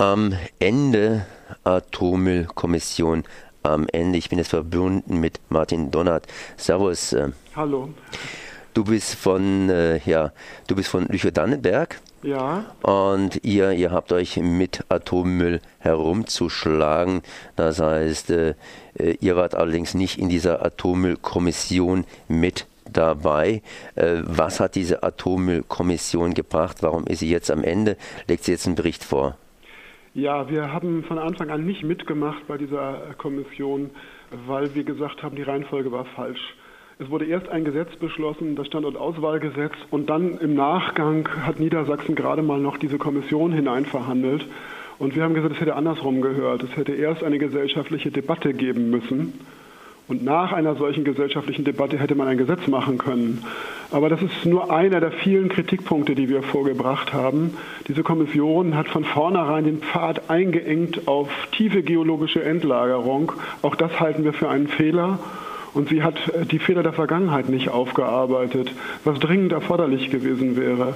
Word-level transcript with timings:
Am 0.00 0.32
Ende 0.60 1.26
Atommüllkommission. 1.64 3.24
Am 3.64 3.88
Ende, 3.90 4.16
ich 4.16 4.28
bin 4.28 4.38
jetzt 4.38 4.50
verbunden 4.50 5.18
mit 5.18 5.40
Martin 5.48 5.90
Donnert. 5.90 6.24
Servus. 6.56 7.12
Äh. 7.12 7.30
Hallo. 7.56 7.88
Du 8.74 8.84
bist 8.84 9.16
von, 9.16 9.68
äh, 9.68 9.98
ja, 10.08 10.30
du 10.68 10.76
bist 10.76 10.88
von 10.88 11.08
Lüchow-Dannenberg. 11.08 12.00
Ja. 12.22 12.66
Und 12.82 13.44
ihr, 13.44 13.72
ihr 13.72 13.90
habt 13.90 14.12
euch 14.12 14.36
mit 14.36 14.84
Atommüll 14.88 15.60
herumzuschlagen. 15.80 17.22
Das 17.56 17.80
heißt, 17.80 18.30
äh, 18.30 18.54
äh, 18.96 19.16
ihr 19.18 19.34
wart 19.34 19.56
allerdings 19.56 19.94
nicht 19.94 20.16
in 20.16 20.28
dieser 20.28 20.64
Atommüllkommission 20.64 22.04
mit 22.28 22.68
dabei. 22.88 23.62
Äh, 23.96 24.18
was 24.22 24.60
hat 24.60 24.76
diese 24.76 25.02
Atommüllkommission 25.02 26.34
gebracht? 26.34 26.84
Warum 26.84 27.04
ist 27.08 27.18
sie 27.18 27.30
jetzt 27.30 27.50
am 27.50 27.64
Ende? 27.64 27.96
Legt 28.28 28.44
sie 28.44 28.52
jetzt 28.52 28.66
einen 28.66 28.76
Bericht 28.76 29.02
vor? 29.02 29.36
Ja, 30.18 30.50
wir 30.50 30.72
haben 30.72 31.04
von 31.04 31.16
Anfang 31.16 31.48
an 31.50 31.64
nicht 31.64 31.84
mitgemacht 31.84 32.48
bei 32.48 32.58
dieser 32.58 33.14
Kommission, 33.18 33.90
weil 34.48 34.74
wir 34.74 34.82
gesagt 34.82 35.22
haben, 35.22 35.36
die 35.36 35.44
Reihenfolge 35.44 35.92
war 35.92 36.06
falsch. 36.06 36.56
Es 36.98 37.08
wurde 37.08 37.26
erst 37.26 37.48
ein 37.48 37.64
Gesetz 37.64 37.94
beschlossen, 37.94 38.56
das 38.56 38.66
Standortauswahlgesetz, 38.66 39.74
und 39.92 40.10
dann 40.10 40.38
im 40.38 40.56
Nachgang 40.56 41.28
hat 41.46 41.60
Niedersachsen 41.60 42.16
gerade 42.16 42.42
mal 42.42 42.58
noch 42.58 42.78
diese 42.78 42.98
Kommission 42.98 43.52
hineinverhandelt. 43.52 44.44
Und 44.98 45.14
wir 45.14 45.22
haben 45.22 45.34
gesagt, 45.34 45.54
es 45.54 45.60
hätte 45.60 45.76
andersrum 45.76 46.20
gehört. 46.20 46.64
Es 46.64 46.76
hätte 46.76 46.94
erst 46.94 47.22
eine 47.22 47.38
gesellschaftliche 47.38 48.10
Debatte 48.10 48.54
geben 48.54 48.90
müssen. 48.90 49.34
Und 50.08 50.24
nach 50.24 50.52
einer 50.52 50.74
solchen 50.74 51.04
gesellschaftlichen 51.04 51.64
Debatte 51.64 51.96
hätte 51.96 52.16
man 52.16 52.26
ein 52.26 52.38
Gesetz 52.38 52.66
machen 52.66 52.98
können. 52.98 53.44
Aber 53.90 54.10
das 54.10 54.20
ist 54.20 54.44
nur 54.44 54.70
einer 54.70 55.00
der 55.00 55.12
vielen 55.12 55.48
Kritikpunkte, 55.48 56.14
die 56.14 56.28
wir 56.28 56.42
vorgebracht 56.42 57.14
haben. 57.14 57.56
Diese 57.88 58.02
Kommission 58.02 58.76
hat 58.76 58.88
von 58.88 59.04
vornherein 59.04 59.64
den 59.64 59.78
Pfad 59.78 60.28
eingeengt 60.28 61.08
auf 61.08 61.30
tiefe 61.52 61.82
geologische 61.82 62.44
Endlagerung. 62.44 63.32
Auch 63.62 63.76
das 63.76 63.98
halten 63.98 64.24
wir 64.24 64.34
für 64.34 64.50
einen 64.50 64.68
Fehler. 64.68 65.18
Und 65.72 65.88
sie 65.88 66.02
hat 66.02 66.16
äh, 66.28 66.44
die 66.44 66.58
Fehler 66.58 66.82
der 66.82 66.92
Vergangenheit 66.92 67.48
nicht 67.48 67.70
aufgearbeitet, 67.70 68.72
was 69.04 69.18
dringend 69.20 69.52
erforderlich 69.52 70.10
gewesen 70.10 70.56
wäre. 70.56 70.94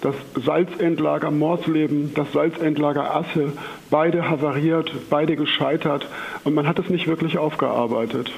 Das 0.00 0.16
Salzendlager 0.34 1.30
Mordsleben, 1.30 2.12
das 2.14 2.32
Salzendlager 2.32 3.14
Asse, 3.14 3.52
beide 3.88 4.28
havariert, 4.28 4.92
beide 5.10 5.36
gescheitert 5.36 6.08
und 6.42 6.54
man 6.54 6.66
hat 6.66 6.80
es 6.80 6.88
nicht 6.88 7.06
wirklich 7.06 7.38
aufgearbeitet. 7.38 8.32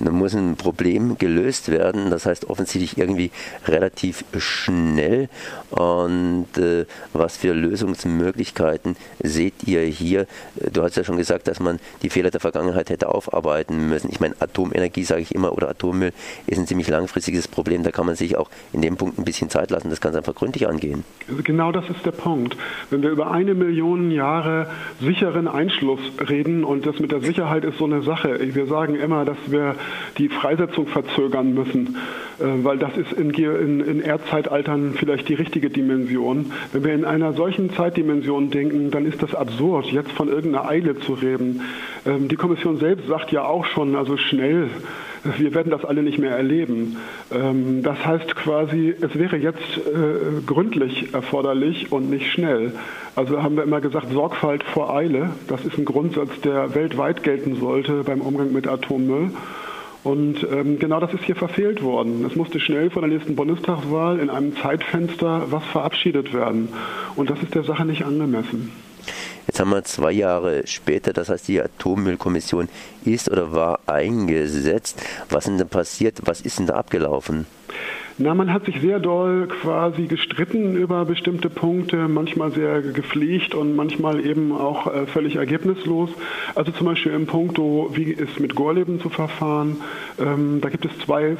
Da 0.00 0.10
muss 0.10 0.34
ein 0.34 0.56
Problem 0.56 1.18
gelöst 1.18 1.70
werden, 1.70 2.10
das 2.10 2.26
heißt 2.26 2.50
offensichtlich 2.50 2.98
irgendwie 2.98 3.30
relativ 3.66 4.24
schnell. 4.38 5.28
Und 5.70 6.48
äh, 6.58 6.84
was 7.12 7.36
für 7.36 7.52
Lösungsmöglichkeiten 7.52 8.96
seht 9.22 9.54
ihr 9.66 9.82
hier? 9.82 10.26
Du 10.72 10.82
hast 10.82 10.96
ja 10.96 11.04
schon 11.04 11.16
gesagt, 11.16 11.48
dass 11.48 11.60
man 11.60 11.78
die 12.02 12.10
Fehler 12.10 12.30
der 12.30 12.40
Vergangenheit 12.40 12.90
hätte 12.90 13.08
aufarbeiten 13.08 13.88
müssen. 13.88 14.10
Ich 14.10 14.20
meine, 14.20 14.34
Atomenergie, 14.38 15.04
sage 15.04 15.22
ich 15.22 15.34
immer, 15.34 15.52
oder 15.52 15.68
Atommüll 15.70 16.12
ist 16.46 16.58
ein 16.58 16.66
ziemlich 16.66 16.88
langfristiges 16.88 17.48
Problem. 17.48 17.82
Da 17.82 17.90
kann 17.90 18.06
man 18.06 18.16
sich 18.16 18.36
auch 18.36 18.50
in 18.72 18.82
dem 18.82 18.96
Punkt 18.96 19.18
ein 19.18 19.24
bisschen 19.24 19.50
Zeit 19.50 19.70
lassen. 19.70 19.90
Das 19.90 20.00
kann 20.00 20.14
einfach 20.14 20.34
gründlich 20.34 20.68
angehen. 20.68 21.04
Genau 21.44 21.72
das 21.72 21.88
ist 21.88 22.04
der 22.04 22.12
Punkt. 22.12 22.56
Wenn 22.90 23.02
wir 23.02 23.10
über 23.10 23.30
eine 23.30 23.54
Million 23.54 24.10
Jahre 24.10 24.68
sicheren 25.00 25.48
Einschluss 25.48 26.00
reden, 26.28 26.64
und 26.64 26.86
das 26.86 26.98
mit 26.98 27.12
der 27.12 27.20
Sicherheit 27.20 27.64
ist 27.64 27.78
so 27.78 27.84
eine 27.84 28.02
Sache. 28.02 28.38
Wir 28.54 28.66
sagen 28.66 28.96
immer, 28.96 29.24
dass 29.24 29.36
wir 29.46 29.76
die 30.18 30.28
Freisetzung 30.28 30.86
verzögern 30.86 31.54
müssen, 31.54 31.96
äh, 32.38 32.44
weil 32.64 32.78
das 32.78 32.96
ist 32.96 33.12
in, 33.12 33.30
in, 33.30 33.80
in 33.80 34.00
Erdzeitaltern 34.00 34.94
vielleicht 34.96 35.28
die 35.28 35.34
richtige 35.34 35.70
Dimension. 35.70 36.52
Wenn 36.72 36.84
wir 36.84 36.94
in 36.94 37.04
einer 37.04 37.32
solchen 37.32 37.70
Zeitdimension 37.70 38.50
denken, 38.50 38.90
dann 38.90 39.06
ist 39.06 39.22
das 39.22 39.34
absurd, 39.34 39.86
jetzt 39.86 40.12
von 40.12 40.28
irgendeiner 40.28 40.68
Eile 40.68 40.98
zu 40.98 41.14
reden. 41.14 41.62
Ähm, 42.06 42.28
die 42.28 42.36
Kommission 42.36 42.78
selbst 42.78 43.06
sagt 43.06 43.32
ja 43.32 43.44
auch 43.44 43.66
schon, 43.66 43.96
also 43.96 44.16
schnell, 44.16 44.68
wir 45.38 45.54
werden 45.54 45.70
das 45.70 45.84
alle 45.84 46.02
nicht 46.02 46.18
mehr 46.18 46.36
erleben. 46.36 46.96
Ähm, 47.32 47.82
das 47.82 48.04
heißt 48.04 48.36
quasi, 48.36 48.94
es 49.00 49.18
wäre 49.18 49.36
jetzt 49.36 49.78
äh, 49.78 50.42
gründlich 50.46 51.14
erforderlich 51.14 51.92
und 51.92 52.10
nicht 52.10 52.30
schnell. 52.30 52.72
Also 53.14 53.42
haben 53.42 53.56
wir 53.56 53.64
immer 53.64 53.80
gesagt, 53.80 54.12
Sorgfalt 54.12 54.62
vor 54.62 54.94
Eile. 54.94 55.30
Das 55.48 55.64
ist 55.64 55.78
ein 55.78 55.84
Grundsatz, 55.84 56.40
der 56.42 56.74
weltweit 56.74 57.22
gelten 57.22 57.56
sollte 57.56 58.04
beim 58.04 58.20
Umgang 58.20 58.52
mit 58.52 58.68
Atommüll. 58.68 59.30
Und 60.06 60.46
ähm, 60.52 60.78
genau 60.78 61.00
das 61.00 61.12
ist 61.14 61.24
hier 61.24 61.34
verfehlt 61.34 61.82
worden. 61.82 62.24
Es 62.24 62.36
musste 62.36 62.60
schnell 62.60 62.90
vor 62.90 63.02
der 63.02 63.10
nächsten 63.10 63.34
Bundestagswahl 63.34 64.20
in 64.20 64.30
einem 64.30 64.56
Zeitfenster 64.56 65.50
was 65.50 65.64
verabschiedet 65.64 66.32
werden. 66.32 66.68
Und 67.16 67.28
das 67.28 67.42
ist 67.42 67.56
der 67.56 67.64
Sache 67.64 67.84
nicht 67.84 68.04
angemessen. 68.04 68.70
Jetzt 69.48 69.58
haben 69.58 69.70
wir 69.70 69.82
zwei 69.82 70.12
Jahre 70.12 70.64
später, 70.68 71.12
das 71.12 71.28
heißt, 71.28 71.48
die 71.48 71.60
Atommüllkommission 71.60 72.68
ist 73.04 73.28
oder 73.28 73.50
war 73.50 73.80
eingesetzt. 73.86 75.02
Was 75.28 75.46
ist 75.46 75.50
denn 75.50 75.58
da 75.58 75.64
passiert? 75.64 76.20
Was 76.24 76.40
ist 76.40 76.60
denn 76.60 76.66
da 76.66 76.74
abgelaufen? 76.74 77.46
Na, 78.18 78.32
man 78.32 78.50
hat 78.50 78.64
sich 78.64 78.80
sehr 78.80 78.98
doll 78.98 79.46
quasi 79.46 80.06
gestritten 80.06 80.74
über 80.74 81.04
bestimmte 81.04 81.50
Punkte, 81.50 82.08
manchmal 82.08 82.50
sehr 82.50 82.80
gepflegt 82.80 83.54
und 83.54 83.76
manchmal 83.76 84.24
eben 84.24 84.52
auch 84.52 84.86
äh, 84.86 85.06
völlig 85.06 85.36
ergebnislos. 85.36 86.08
Also 86.54 86.72
zum 86.72 86.86
Beispiel 86.86 87.12
im 87.12 87.26
Punkto, 87.26 87.90
wie 87.92 88.04
ist 88.04 88.40
mit 88.40 88.54
Gorleben 88.54 89.02
zu 89.02 89.10
verfahren. 89.10 89.82
Ähm, 90.18 90.62
da 90.62 90.70
gibt 90.70 90.86
es 90.86 90.98
zwei 91.04 91.36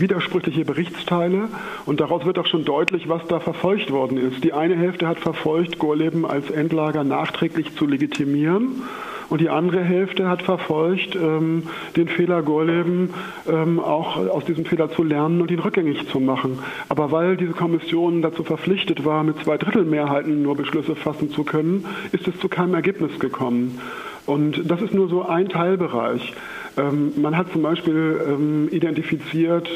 widersprüchliche 0.00 0.64
Berichtsteile 0.64 1.48
und 1.86 2.00
daraus 2.00 2.24
wird 2.24 2.40
auch 2.40 2.46
schon 2.46 2.64
deutlich, 2.64 3.08
was 3.08 3.24
da 3.28 3.38
verfolgt 3.38 3.92
worden 3.92 4.18
ist. 4.18 4.42
Die 4.42 4.52
eine 4.52 4.76
Hälfte 4.76 5.06
hat 5.06 5.20
verfolgt, 5.20 5.78
Gorleben 5.78 6.26
als 6.26 6.50
Endlager 6.50 7.04
nachträglich 7.04 7.76
zu 7.76 7.86
legitimieren. 7.86 8.82
Und 9.30 9.40
die 9.40 9.50
andere 9.50 9.82
Hälfte 9.82 10.28
hat 10.28 10.42
verfolgt, 10.42 11.14
ähm, 11.14 11.64
den 11.96 12.08
Fehler 12.08 12.42
Gorleben 12.42 13.12
ähm, 13.46 13.78
auch 13.78 14.16
aus 14.16 14.44
diesem 14.44 14.64
Fehler 14.64 14.90
zu 14.90 15.02
lernen 15.02 15.42
und 15.42 15.50
ihn 15.50 15.58
rückgängig 15.58 16.08
zu 16.08 16.18
machen. 16.18 16.60
Aber 16.88 17.12
weil 17.12 17.36
diese 17.36 17.52
Kommission 17.52 18.22
dazu 18.22 18.42
verpflichtet 18.42 19.04
war, 19.04 19.24
mit 19.24 19.38
zwei 19.42 19.58
Drittel 19.58 19.84
Mehrheiten 19.84 20.42
nur 20.42 20.56
Beschlüsse 20.56 20.96
fassen 20.96 21.30
zu 21.30 21.44
können, 21.44 21.84
ist 22.12 22.26
es 22.26 22.38
zu 22.38 22.48
keinem 22.48 22.74
Ergebnis 22.74 23.18
gekommen. 23.18 23.80
Und 24.24 24.70
das 24.70 24.82
ist 24.82 24.92
nur 24.92 25.08
so 25.08 25.26
ein 25.26 25.48
Teilbereich. 25.48 26.34
Ähm, 26.76 27.12
man 27.16 27.36
hat 27.36 27.52
zum 27.52 27.62
Beispiel 27.62 28.20
ähm, 28.26 28.68
identifiziert, 28.70 29.68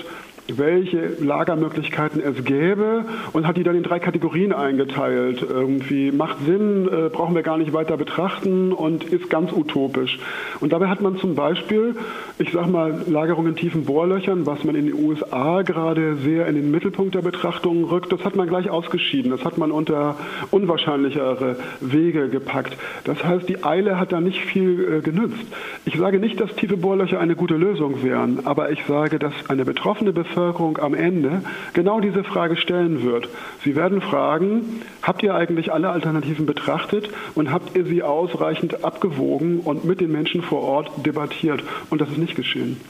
welche 0.48 1.16
Lagermöglichkeiten 1.20 2.20
es 2.20 2.44
gäbe 2.44 3.04
und 3.32 3.46
hat 3.46 3.56
die 3.56 3.62
dann 3.62 3.76
in 3.76 3.82
drei 3.82 4.00
Kategorien 4.00 4.52
eingeteilt. 4.52 5.42
Irgendwie 5.42 6.10
macht 6.10 6.38
Sinn, 6.44 6.88
äh, 6.88 7.08
brauchen 7.08 7.34
wir 7.34 7.42
gar 7.42 7.58
nicht 7.58 7.72
weiter 7.72 7.96
betrachten 7.96 8.72
und 8.72 9.04
ist 9.04 9.30
ganz 9.30 9.52
utopisch. 9.52 10.18
Und 10.60 10.72
dabei 10.72 10.88
hat 10.88 11.00
man 11.00 11.16
zum 11.16 11.34
Beispiel, 11.34 11.94
ich 12.38 12.52
sag 12.52 12.68
mal, 12.68 13.02
Lagerung 13.06 13.46
in 13.46 13.56
tiefen 13.56 13.84
Bohrlöchern, 13.84 14.46
was 14.46 14.64
man 14.64 14.74
in 14.74 14.86
den 14.86 14.94
USA 14.94 15.62
gerade 15.62 16.16
sehr 16.16 16.46
in 16.46 16.56
den 16.56 16.70
Mittelpunkt 16.70 17.14
der 17.14 17.22
Betrachtung 17.22 17.84
rückt, 17.84 18.12
das 18.12 18.24
hat 18.24 18.34
man 18.34 18.48
gleich 18.48 18.68
ausgeschieden. 18.68 19.30
Das 19.30 19.44
hat 19.44 19.58
man 19.58 19.70
unter 19.70 20.16
unwahrscheinlichere 20.50 21.56
Wege 21.80 22.28
gepackt. 22.28 22.76
Das 23.04 23.22
heißt, 23.22 23.48
die 23.48 23.62
Eile 23.64 23.98
hat 23.98 24.12
da 24.12 24.20
nicht 24.20 24.40
viel 24.40 24.98
äh, 24.98 25.00
genützt. 25.00 25.46
Ich 25.84 25.96
sage 25.96 26.18
nicht, 26.18 26.40
dass 26.40 26.54
tiefe 26.56 26.76
Bohrlöcher 26.76 27.20
eine 27.20 27.36
gute 27.36 27.54
Lösung 27.54 28.02
wären, 28.02 28.40
aber 28.44 28.70
ich 28.70 28.84
sage, 28.86 29.18
dass 29.18 29.32
eine 29.48 29.64
betroffene 29.64 30.12
Bevölkerung 30.12 30.31
Bevölkerung 30.32 30.78
am 30.78 30.94
Ende 30.94 31.42
genau 31.74 32.00
diese 32.00 32.24
Frage 32.24 32.56
stellen 32.56 33.02
wird. 33.02 33.28
Sie 33.64 33.76
werden 33.76 34.00
fragen, 34.00 34.82
habt 35.02 35.22
ihr 35.22 35.34
eigentlich 35.34 35.72
alle 35.72 35.90
Alternativen 35.90 36.46
betrachtet 36.46 37.10
und 37.34 37.52
habt 37.52 37.76
ihr 37.76 37.84
sie 37.84 38.02
ausreichend 38.02 38.84
abgewogen 38.84 39.60
und 39.60 39.84
mit 39.84 40.00
den 40.00 40.10
Menschen 40.10 40.42
vor 40.42 40.62
Ort 40.62 40.90
debattiert? 41.04 41.62
Und 41.90 42.00
das 42.00 42.08
ist 42.08 42.18
nicht 42.18 42.34
geschehen. 42.34 42.80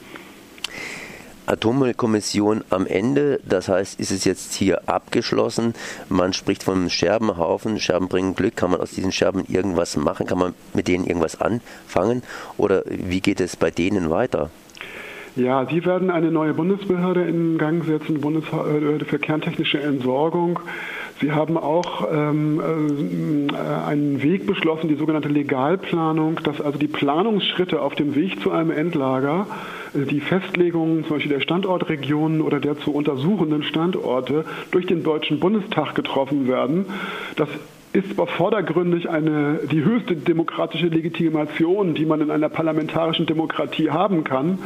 Atommüllkommission 1.45 2.63
am 2.69 2.87
Ende, 2.87 3.41
das 3.45 3.67
heißt, 3.67 3.99
ist 3.99 4.11
es 4.11 4.23
jetzt 4.23 4.53
hier 4.53 4.87
abgeschlossen? 4.87 5.73
Man 6.07 6.31
spricht 6.31 6.63
vom 6.63 6.89
Scherbenhaufen, 6.89 7.81
Scherben 7.81 8.07
bringen 8.07 8.33
Glück. 8.33 8.55
Kann 8.55 8.71
man 8.71 8.79
aus 8.79 8.91
diesen 8.91 9.11
Scherben 9.11 9.43
irgendwas 9.49 9.97
machen? 9.97 10.25
Kann 10.25 10.37
man 10.37 10.53
mit 10.73 10.87
denen 10.87 11.05
irgendwas 11.05 11.41
anfangen? 11.41 12.23
Oder 12.57 12.83
wie 12.85 13.19
geht 13.19 13.41
es 13.41 13.57
bei 13.57 13.71
denen 13.71 14.09
weiter? 14.09 14.51
Ja, 15.35 15.65
Sie 15.65 15.83
werden 15.83 16.11
eine 16.11 16.29
neue 16.29 16.53
Bundesbehörde 16.53 17.23
in 17.23 17.57
Gang 17.57 17.83
setzen, 17.83 18.21
Bundesbehörde 18.21 19.03
für 19.05 19.17
kerntechnische 19.17 19.81
Entsorgung. 19.81 20.59
Sie 21.19 21.31
haben 21.31 21.57
auch 21.57 22.07
ähm, 22.11 23.49
äh, 23.51 23.87
einen 23.87 24.21
Weg 24.21 24.45
beschlossen, 24.45 24.89
die 24.89 24.95
sogenannte 24.95 25.29
Legalplanung, 25.29 26.39
dass 26.43 26.61
also 26.61 26.77
die 26.77 26.87
Planungsschritte 26.87 27.81
auf 27.81 27.95
dem 27.95 28.13
Weg 28.13 28.41
zu 28.41 28.51
einem 28.51 28.69
Endlager, 28.69 29.47
äh, 29.95 30.05
die 30.05 30.19
Festlegung 30.19 31.03
zum 31.05 31.15
Beispiel 31.15 31.31
der 31.31 31.41
Standortregionen 31.41 32.41
oder 32.41 32.59
der 32.59 32.77
zu 32.77 32.93
untersuchenden 32.93 33.63
Standorte 33.63 34.45
durch 34.69 34.85
den 34.85 35.01
Deutschen 35.01 35.39
Bundestag 35.39 35.95
getroffen 35.95 36.47
werden. 36.47 36.85
Das 37.37 37.49
ist 37.93 38.15
zwar 38.15 38.25
vordergründig 38.25 39.07
eine, 39.07 39.59
die 39.71 39.85
höchste 39.85 40.15
demokratische 40.15 40.87
Legitimation, 40.87 41.93
die 41.93 42.05
man 42.05 42.21
in 42.21 42.31
einer 42.31 42.49
parlamentarischen 42.49 43.27
Demokratie 43.27 43.91
haben 43.91 44.23
kann, 44.23 44.57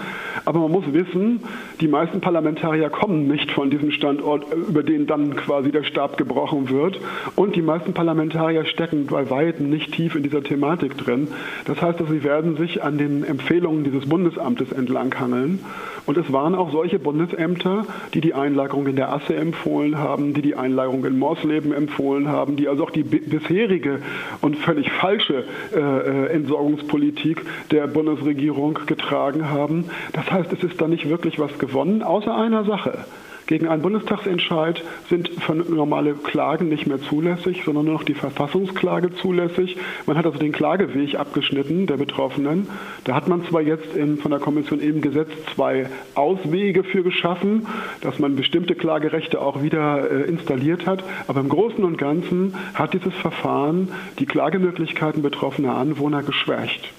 aber 0.45 0.59
man 0.61 0.71
muss 0.71 0.93
wissen, 0.93 1.41
die 1.81 1.89
meisten 1.89 2.21
Parlamentarier 2.21 2.89
kommen 2.89 3.27
nicht 3.27 3.51
von 3.51 3.69
diesem 3.69 3.91
Standort, 3.91 4.45
über 4.53 4.81
den 4.81 5.07
dann 5.07 5.35
quasi 5.35 5.71
der 5.71 5.83
Stab 5.83 6.17
gebrochen 6.17 6.69
wird 6.69 6.99
und 7.35 7.57
die 7.57 7.61
meisten 7.61 7.93
Parlamentarier 7.93 8.65
stecken 8.65 9.07
bei 9.07 9.29
weitem 9.29 9.69
nicht 9.69 9.91
tief 9.91 10.15
in 10.15 10.23
dieser 10.23 10.41
Thematik 10.41 10.97
drin. 10.97 11.27
Das 11.65 11.81
heißt, 11.81 11.99
dass 11.99 12.09
sie 12.09 12.23
werden 12.23 12.55
sich 12.55 12.81
an 12.81 12.97
den 12.97 13.25
Empfehlungen 13.25 13.83
dieses 13.83 14.07
Bundesamtes 14.07 14.71
entlanghangeln 14.71 15.59
und 16.07 16.17
es 16.17 16.31
waren 16.31 16.55
auch 16.55 16.71
solche 16.71 16.99
Bundesämter, 16.99 17.85
die 18.13 18.21
die 18.21 18.33
Einlagerung 18.33 18.87
in 18.87 18.95
der 18.95 19.13
Asse 19.13 19.35
empfohlen 19.35 19.97
haben, 19.97 20.33
die 20.33 20.41
die 20.41 20.55
Einlagerung 20.55 21.05
in 21.05 21.19
Morsleben 21.19 21.73
empfohlen 21.73 22.29
haben, 22.29 22.55
die 22.55 22.67
also 22.69 22.85
auch 22.85 22.91
die 22.91 23.03
bisherige 23.03 23.99
und 24.41 24.55
völlig 24.55 24.89
falsche 24.91 25.43
äh, 25.75 25.79
äh, 25.79 26.27
Entsorgungspolitik 26.27 27.45
der 27.71 27.87
Bundesregierung 27.87 28.79
getragen 28.87 29.49
haben. 29.49 29.89
Das 30.13 30.31
heißt, 30.31 30.51
es 30.53 30.63
ist 30.63 30.81
da 30.81 30.87
nicht 30.87 31.09
wirklich 31.09 31.39
was 31.39 31.59
gewonnen, 31.59 32.01
außer 32.01 32.33
einer 32.35 32.63
Sache. 32.63 33.05
Gegen 33.47 33.69
einen 33.69 33.81
Bundestagsentscheid 33.81 34.83
sind 35.09 35.31
normale 35.69 36.15
Klagen 36.15 36.67
nicht 36.67 36.85
mehr 36.85 37.01
zulässig, 37.01 37.61
sondern 37.63 37.85
nur 37.85 37.93
noch 37.93 38.03
die 38.03 38.13
Verfassungsklage 38.13 39.15
zulässig. 39.15 39.77
Man 40.05 40.17
hat 40.17 40.25
also 40.25 40.37
den 40.37 40.51
Klageweg 40.51 41.15
abgeschnitten 41.15 41.87
der 41.87 41.95
Betroffenen. 41.95 42.67
Da 43.05 43.15
hat 43.15 43.29
man 43.29 43.45
zwar 43.45 43.61
jetzt 43.61 43.95
in, 43.95 44.17
von 44.17 44.31
der 44.31 44.41
Kommission 44.41 44.81
im 44.81 44.99
Gesetz 44.99 45.29
zwei 45.55 45.89
Auswege 46.13 46.83
für 46.83 47.03
geschaffen, 47.03 47.67
dass 48.01 48.19
man 48.19 48.35
bestimmte 48.35 48.75
Klagerechte 48.75 49.41
auch 49.41 49.63
wieder 49.63 50.11
äh, 50.11 50.23
installiert 50.23 50.85
hat, 50.85 51.05
aber 51.29 51.39
im 51.39 51.47
Großen 51.47 51.85
und 51.85 51.97
Ganzen 51.97 52.53
hat 52.73 52.93
dieses 52.93 53.13
Verfahren 53.13 53.93
die 54.19 54.25
Klagemöglichkeiten 54.25 55.21
betroffener 55.21 55.77
Anwohner 55.77 56.21
geschwächt. 56.21 56.93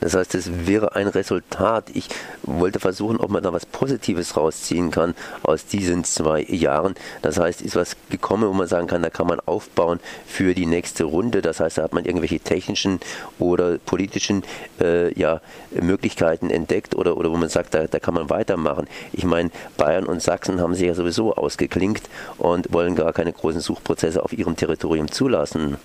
Das 0.00 0.14
heißt, 0.14 0.34
es 0.34 0.66
wäre 0.66 0.94
ein 0.94 1.08
Resultat. 1.08 1.90
Ich 1.94 2.08
wollte 2.42 2.80
versuchen, 2.80 3.16
ob 3.18 3.30
man 3.30 3.42
da 3.42 3.52
was 3.52 3.66
Positives 3.66 4.36
rausziehen 4.36 4.90
kann 4.90 5.14
aus 5.42 5.66
diesen 5.66 6.04
zwei 6.04 6.42
Jahren. 6.42 6.94
Das 7.22 7.38
heißt, 7.38 7.62
ist 7.62 7.76
was 7.76 7.96
gekommen, 8.10 8.48
wo 8.48 8.52
man 8.52 8.68
sagen 8.68 8.86
kann, 8.86 9.02
da 9.02 9.10
kann 9.10 9.26
man 9.26 9.40
aufbauen 9.40 10.00
für 10.26 10.54
die 10.54 10.66
nächste 10.66 11.04
Runde. 11.04 11.42
Das 11.42 11.60
heißt, 11.60 11.78
da 11.78 11.82
hat 11.82 11.92
man 11.92 12.04
irgendwelche 12.04 12.40
technischen 12.40 13.00
oder 13.38 13.78
politischen 13.78 14.44
äh, 14.80 15.12
ja, 15.18 15.40
Möglichkeiten 15.70 16.50
entdeckt 16.50 16.94
oder, 16.94 17.16
oder 17.16 17.30
wo 17.30 17.36
man 17.36 17.48
sagt, 17.48 17.74
da, 17.74 17.86
da 17.86 17.98
kann 17.98 18.14
man 18.14 18.30
weitermachen. 18.30 18.86
Ich 19.12 19.24
meine, 19.24 19.50
Bayern 19.76 20.04
und 20.04 20.22
Sachsen 20.22 20.60
haben 20.60 20.74
sich 20.74 20.86
ja 20.86 20.94
sowieso 20.94 21.34
ausgeklinkt 21.34 22.08
und 22.38 22.72
wollen 22.72 22.94
gar 22.94 23.12
keine 23.12 23.32
großen 23.32 23.60
Suchprozesse 23.60 24.22
auf 24.22 24.32
ihrem 24.32 24.56
Territorium 24.56 25.10
zulassen. 25.10 25.78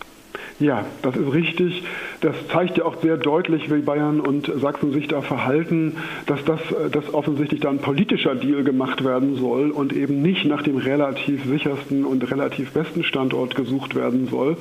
Ja, 0.59 0.85
das 1.01 1.15
ist 1.15 1.33
richtig. 1.33 1.83
Das 2.21 2.35
zeigt 2.49 2.77
ja 2.77 2.85
auch 2.85 3.01
sehr 3.01 3.17
deutlich, 3.17 3.71
wie 3.71 3.81
Bayern 3.81 4.19
und 4.19 4.51
Sachsen 4.61 4.93
sich 4.93 5.07
da 5.07 5.21
verhalten, 5.21 5.97
dass 6.27 6.43
das 6.45 6.59
dass 6.91 7.13
offensichtlich 7.13 7.61
da 7.61 7.69
ein 7.69 7.79
politischer 7.79 8.35
Deal 8.35 8.63
gemacht 8.63 9.03
werden 9.03 9.35
soll 9.35 9.71
und 9.71 9.93
eben 9.93 10.21
nicht 10.21 10.45
nach 10.45 10.61
dem 10.61 10.77
relativ 10.77 11.45
sichersten 11.45 12.05
und 12.05 12.29
relativ 12.31 12.71
besten 12.71 13.03
Standort 13.03 13.55
gesucht 13.55 13.95
werden 13.95 14.27
soll. 14.27 14.57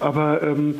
Aber 0.00 0.42
ähm, 0.42 0.76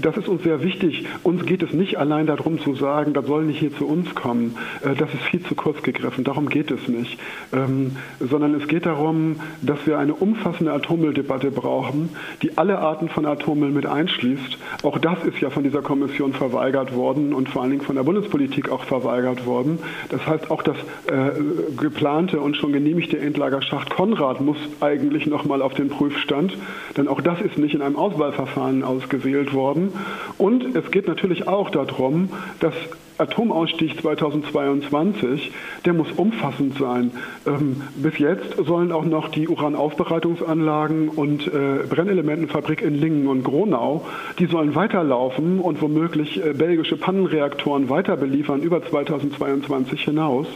das 0.00 0.16
ist 0.16 0.28
uns 0.28 0.42
sehr 0.42 0.62
wichtig. 0.62 1.06
Uns 1.22 1.44
geht 1.46 1.62
es 1.62 1.72
nicht 1.72 1.98
allein 1.98 2.26
darum 2.26 2.60
zu 2.60 2.74
sagen, 2.74 3.12
das 3.12 3.26
soll 3.26 3.44
nicht 3.44 3.58
hier 3.58 3.74
zu 3.76 3.86
uns 3.86 4.14
kommen. 4.14 4.56
Äh, 4.82 4.94
das 4.94 5.12
ist 5.14 5.22
viel 5.22 5.42
zu 5.42 5.54
kurz 5.54 5.82
gegriffen. 5.82 6.24
Darum 6.24 6.48
geht 6.48 6.70
es 6.70 6.86
nicht. 6.88 7.18
Ähm, 7.52 7.96
sondern 8.20 8.54
es 8.54 8.68
geht 8.68 8.86
darum, 8.86 9.36
dass 9.62 9.86
wir 9.86 9.98
eine 9.98 10.14
umfassende 10.14 10.72
Atommülldebatte 10.72 11.50
brauchen, 11.50 12.10
die 12.42 12.56
alle 12.58 12.78
Arten 12.78 13.08
von 13.08 13.26
Atommüll 13.26 13.70
mit 13.72 13.86
einschließt. 13.86 14.58
Auch 14.82 14.98
das 14.98 15.24
ist 15.24 15.40
ja 15.40 15.50
von 15.50 15.62
dieser 15.62 15.82
Kommission 15.82 16.32
verweigert 16.32 16.94
worden 16.94 17.32
und 17.32 17.48
vor 17.48 17.62
allen 17.62 17.70
Dingen 17.70 17.82
von 17.82 17.96
der 17.96 18.02
Bundespolitik 18.02 18.70
auch 18.70 18.84
verweigert 18.84 19.46
worden. 19.46 19.78
Das 20.08 20.26
heißt, 20.26 20.50
auch 20.50 20.62
das 20.62 20.76
äh, 21.06 21.40
geplante 21.76 22.40
und 22.40 22.56
schon 22.56 22.72
genehmigte 22.72 23.18
Endlager 23.18 23.62
Schacht 23.62 23.90
Konrad 23.90 24.40
muss 24.40 24.58
eigentlich 24.80 25.26
nochmal 25.26 25.62
auf 25.62 25.74
den 25.74 25.88
Prüfstand, 25.88 26.56
denn 26.96 27.08
auch 27.08 27.20
das 27.20 27.40
ist 27.40 27.58
nicht 27.58 27.74
in 27.74 27.82
einem 27.82 27.96
Auswahlverfahren 27.96 28.82
ausgewählt 28.82 29.52
worden. 29.52 29.92
Und 30.38 30.74
es 30.74 30.90
geht 30.90 31.08
natürlich 31.08 31.48
auch 31.48 31.70
darum, 31.70 32.30
dass 32.60 32.74
Atomausstieg 33.18 34.00
2022, 34.00 35.52
der 35.84 35.92
muss 35.92 36.10
umfassend 36.12 36.78
sein. 36.78 37.12
Ähm, 37.46 37.82
bis 37.96 38.18
jetzt 38.18 38.56
sollen 38.64 38.92
auch 38.92 39.04
noch 39.04 39.28
die 39.28 39.48
Uranaufbereitungsanlagen 39.48 41.08
und 41.08 41.46
äh, 41.46 41.84
Brennelementenfabrik 41.88 42.82
in 42.82 42.94
Lingen 42.94 43.26
und 43.26 43.44
Gronau, 43.44 44.06
die 44.38 44.46
sollen 44.46 44.74
weiterlaufen 44.74 45.60
und 45.60 45.80
womöglich 45.82 46.44
äh, 46.44 46.52
belgische 46.52 46.96
Pannenreaktoren 46.96 47.88
weiter 47.88 48.16
beliefern 48.16 48.62
über 48.62 48.84
2022 48.84 50.04
hinaus. 50.04 50.46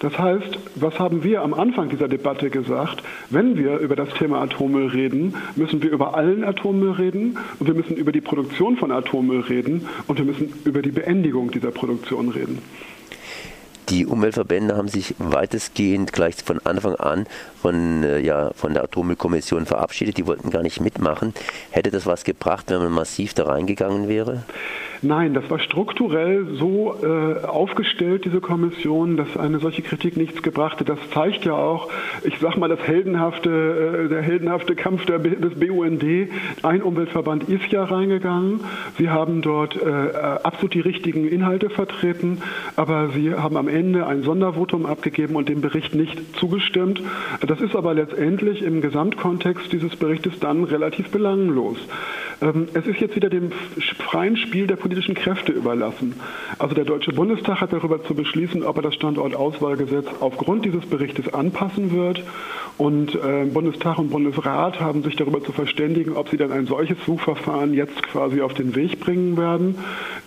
Das 0.00 0.16
heißt, 0.16 0.58
was 0.76 0.98
haben 0.98 1.24
wir 1.24 1.42
am 1.42 1.54
Anfang 1.54 1.88
dieser 1.88 2.06
Debatte 2.06 2.50
gesagt? 2.50 3.02
Wenn 3.30 3.56
wir 3.56 3.78
über 3.78 3.96
das 3.96 4.10
Thema 4.10 4.42
Atommüll 4.42 4.88
reden, 4.88 5.34
müssen 5.56 5.82
wir 5.82 5.90
über 5.90 6.14
allen 6.14 6.44
Atommüll 6.44 6.92
reden 6.92 7.36
und 7.58 7.66
wir 7.66 7.74
müssen 7.74 7.96
über 7.96 8.12
die 8.12 8.20
Produktion 8.20 8.76
von 8.76 8.92
Atommüll 8.92 9.40
reden 9.40 9.88
und 10.06 10.18
wir 10.18 10.24
müssen 10.24 10.52
über 10.64 10.82
die 10.82 10.92
Beendigung 10.92 11.50
dieser 11.50 11.72
Produktion 11.72 12.28
reden. 12.28 12.58
Die 13.88 14.04
Umweltverbände 14.04 14.76
haben 14.76 14.88
sich 14.88 15.14
weitestgehend 15.18 16.12
gleich 16.12 16.36
von 16.44 16.60
Anfang 16.64 16.94
an 16.96 17.26
von, 17.60 18.02
äh, 18.04 18.20
ja, 18.20 18.50
von 18.54 18.74
der 18.74 18.84
Atommüllkommission 18.84 19.64
verabschiedet. 19.64 20.18
Die 20.18 20.26
wollten 20.26 20.50
gar 20.50 20.62
nicht 20.62 20.80
mitmachen. 20.80 21.32
Hätte 21.70 21.90
das 21.90 22.04
was 22.04 22.24
gebracht, 22.24 22.66
wenn 22.68 22.80
man 22.80 22.92
massiv 22.92 23.32
da 23.32 23.44
reingegangen 23.44 24.06
wäre? 24.06 24.44
Nein, 25.02 25.32
das 25.32 25.48
war 25.48 25.60
strukturell 25.60 26.46
so 26.54 26.96
äh, 27.02 27.44
aufgestellt, 27.44 28.24
diese 28.24 28.40
Kommission, 28.40 29.16
dass 29.16 29.36
eine 29.36 29.60
solche 29.60 29.82
Kritik 29.82 30.16
nichts 30.16 30.42
gebracht 30.42 30.80
hat. 30.80 30.88
Das 30.88 30.98
zeigt 31.12 31.44
ja 31.44 31.52
auch, 31.52 31.88
ich 32.24 32.38
sag 32.40 32.56
mal, 32.56 32.68
das 32.68 32.80
heldenhafte, 32.80 34.06
äh, 34.06 34.08
der 34.08 34.22
heldenhafte 34.22 34.74
Kampf 34.74 35.06
der, 35.06 35.20
des 35.20 35.54
BUND. 35.54 36.04
Ein 36.62 36.82
Umweltverband 36.82 37.48
ist 37.48 37.66
ja 37.70 37.84
reingegangen. 37.84 38.60
Sie 38.98 39.08
haben 39.08 39.40
dort 39.40 39.80
äh, 39.80 39.88
absolut 40.42 40.74
die 40.74 40.80
richtigen 40.80 41.28
Inhalte 41.28 41.70
vertreten, 41.70 42.42
aber 42.74 43.10
sie 43.10 43.34
haben 43.34 43.56
am 43.56 43.68
Ende 43.68 44.06
ein 44.06 44.22
Sondervotum 44.22 44.84
abgegeben 44.84 45.36
und 45.36 45.48
dem 45.48 45.60
Bericht 45.60 45.94
nicht 45.94 46.36
zugestimmt. 46.36 47.02
Das 47.46 47.60
ist 47.60 47.76
aber 47.76 47.94
letztendlich 47.94 48.62
im 48.62 48.80
Gesamtkontext 48.80 49.72
dieses 49.72 49.94
Berichtes 49.94 50.40
dann 50.40 50.64
relativ 50.64 51.10
belanglos. 51.10 51.78
Ähm, 52.40 52.68
es 52.74 52.86
ist 52.86 53.00
jetzt 53.00 53.16
wieder 53.16 53.30
dem 53.30 53.50
freien 53.98 54.36
Spiel 54.36 54.66
der 54.66 54.76
politischen 54.76 55.14
Kräfte 55.14 55.52
überlassen. 55.52 56.14
Also 56.58 56.74
der 56.74 56.84
Deutsche 56.84 57.12
Bundestag 57.12 57.60
hat 57.60 57.72
darüber 57.72 58.02
zu 58.04 58.14
beschließen, 58.14 58.62
ob 58.62 58.76
er 58.76 58.82
das 58.82 58.94
Standortauswahlgesetz 58.94 60.06
aufgrund 60.20 60.64
dieses 60.64 60.86
Berichtes 60.86 61.32
anpassen 61.32 61.92
wird. 61.92 62.22
Und 62.76 63.16
äh, 63.16 63.44
Bundestag 63.46 63.98
und 63.98 64.10
Bundesrat 64.10 64.80
haben 64.80 65.02
sich 65.02 65.16
darüber 65.16 65.42
zu 65.42 65.50
verständigen, 65.50 66.12
ob 66.12 66.28
sie 66.28 66.36
dann 66.36 66.52
ein 66.52 66.66
solches 66.66 66.96
Suchverfahren 67.04 67.74
jetzt 67.74 68.04
quasi 68.04 68.40
auf 68.40 68.54
den 68.54 68.76
Weg 68.76 69.00
bringen 69.00 69.36
werden. 69.36 69.76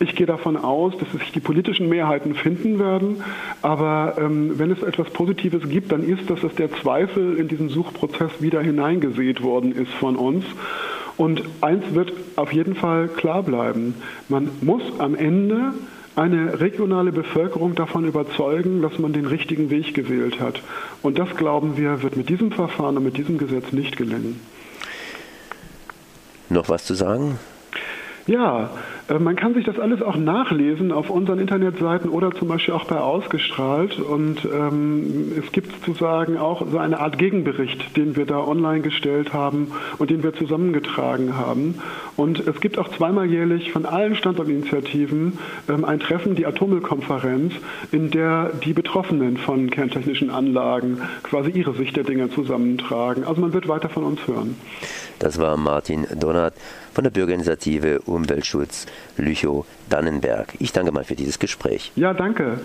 Ich 0.02 0.16
gehe 0.16 0.28
davon 0.28 0.58
aus, 0.58 0.94
dass 0.98 1.10
sich 1.14 1.32
die 1.32 1.40
politischen 1.40 1.88
Mehrheiten 1.88 2.36
finden 2.36 2.78
werden. 2.78 3.24
Aber 3.62 4.16
ähm, 4.18 4.60
wenn 4.60 4.72
es 4.72 4.84
etwas 4.84 5.10
Positives 5.12 5.68
gibt, 5.70 5.94
dann 5.94 6.04
ist 6.04 6.30
das, 6.30 6.42
dass 6.42 6.54
der 6.56 6.72
Zweifel 6.74 7.38
in 7.38 7.48
diesen 7.48 7.70
Suchprozess 7.70 8.42
wieder 8.42 8.62
hineingesät 8.62 9.42
worden 9.42 9.72
ist 9.72 9.94
von 9.94 10.18
uns. 10.18 10.44
Und 11.22 11.44
eins 11.62 11.84
wird 11.94 12.14
auf 12.36 12.52
jeden 12.52 12.74
Fall 12.74 13.08
klar 13.08 13.44
bleiben. 13.44 13.94
Man 14.28 14.50
muss 14.62 14.82
am 14.98 15.14
Ende 15.14 15.76
eine 16.16 16.60
regionale 16.60 17.12
Bevölkerung 17.12 17.76
davon 17.76 18.06
überzeugen, 18.06 18.82
dass 18.82 18.98
man 18.98 19.14
den 19.14 19.28
richtigen 19.28 19.70
Weg 19.70 19.94
gewählt 19.94 20.40
hat. 20.40 20.64
Und 21.04 21.20
das, 21.20 21.30
glauben 21.36 21.78
wir, 21.78 22.02
wird 22.02 22.18
mit 22.18 22.28
diesem 22.28 22.52
Verfahren 22.52 22.98
und 22.98 23.04
mit 23.04 23.18
diesem 23.18 23.38
Gesetz 23.38 23.72
nicht 23.72 23.98
gelingen. 23.98 24.40
Noch 26.50 26.70
was 26.70 26.86
zu 26.86 26.96
sagen? 26.96 27.38
Ja, 28.26 28.72
man 29.20 29.36
kann 29.36 29.54
sich 29.54 29.66
das 29.66 29.78
alles 29.80 30.02
auch 30.02 30.16
nachlesen 30.16 30.92
auf 30.92 31.10
unseren 31.10 31.40
Internetseiten 31.40 32.10
oder 32.10 32.32
zum 32.32 32.48
Beispiel 32.48 32.74
auch 32.74 32.86
bei 32.86 32.98
Ausgestrahlt. 32.98 34.00
Und 34.00 34.46
ähm, 34.46 35.34
es 35.38 35.52
gibt 35.52 35.74
sozusagen 35.86 36.38
auch 36.38 36.66
so 36.72 36.78
eine 36.78 37.00
Art 37.00 37.18
Gegenbericht, 37.18 37.98
den 37.98 38.16
wir 38.16 38.26
da 38.26 38.40
online 38.40 38.82
gestellt 38.82 39.34
haben 39.34 39.72
und 39.98 40.10
den 40.10 40.24
wir 40.24 40.34
zusammengetragen 40.34 41.36
haben. 41.36 41.76
Und 42.16 42.40
es 42.48 42.62
gibt 42.62 42.78
auch 42.78 42.90
zweimal 42.90 43.26
jährlich 43.26 43.72
von 43.72 43.86
allen 43.86 44.16
Standortinitiativen 44.16 45.40
ähm, 45.68 45.84
ein 45.84 46.00
Treffen, 46.00 46.36
die 46.36 46.46
Atommüllkonferenz, 46.46 47.54
in 47.92 48.12
der 48.12 48.52
die 48.64 48.74
Betroffenen 48.74 49.38
von 49.38 49.70
kerntechnischen 49.70 50.30
Anlagen 50.30 51.02
quasi 51.24 51.50
ihre 51.52 51.74
Sicht 51.74 51.98
der 51.98 52.04
Dinge 52.04 52.30
zusammentragen. 52.30 53.24
Also 53.24 53.42
man 53.42 53.54
wird 53.54 53.68
weiter 53.68 53.90
von 53.90 54.04
uns 54.04 54.26
hören. 54.28 54.56
Das 55.20 55.38
war 55.38 55.56
Martin 55.58 56.08
Donat 56.20 56.54
von 56.94 57.04
der 57.04 57.12
Bürgerinitiative 57.12 58.02
Umweltschutz 58.02 58.88
Lüchow-Dannenberg. 59.18 60.56
Ich 60.60 60.74
danke 60.74 60.92
mal 60.92 61.04
für 61.04 61.16
dieses 61.16 61.40
Gespräch. 61.40 61.92
Ja, 61.96 62.14
danke. 62.14 62.60